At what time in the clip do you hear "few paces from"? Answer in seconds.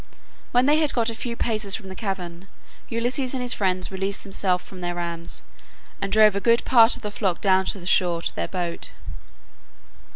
1.15-1.87